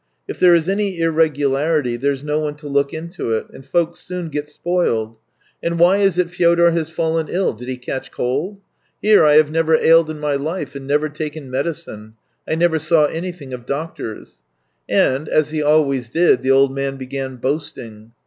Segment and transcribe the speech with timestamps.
[0.27, 4.29] If there is any irregularity there's no one to look into it; and folks soon
[4.29, 5.19] get spoiled.
[5.61, 7.53] And why is it Fyodor has fallen ill?
[7.53, 8.61] Did he catch cold?
[8.99, 12.15] Here I have never ailed in my life and never taken medicine.
[12.49, 14.41] I never saw anything of doctors."
[14.89, 18.13] And, as he always did, the old man began boasting.